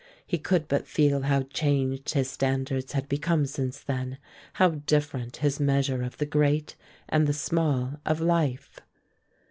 He 0.25 0.39
could 0.39 0.67
but 0.67 0.87
feel 0.87 1.21
how 1.21 1.43
changed 1.43 2.15
his 2.15 2.27
standards 2.27 2.93
had 2.93 3.07
become 3.07 3.45
since 3.45 3.79
then, 3.79 4.17
how 4.53 4.69
different 4.69 5.37
his 5.45 5.59
measure 5.59 6.01
of 6.01 6.17
the 6.17 6.25
great 6.25 6.75
and 7.07 7.27
the 7.27 7.33
small 7.33 7.99
of 8.03 8.19
life. 8.19 8.79